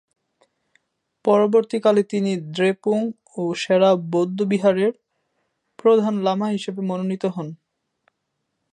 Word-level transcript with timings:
পরবর্তীকালে 1.25 2.01
তিনি 2.03 2.31
দ্রেপুং 2.51 2.99
ও 3.37 3.41
সেরা 3.53 3.91
বৌদ্ধবিহারের 4.11 4.93
প্রধান 5.79 6.13
লামা 6.21 6.47
হিসেবে 6.47 6.81
মনোনীত 6.81 7.23
হন। 7.35 7.47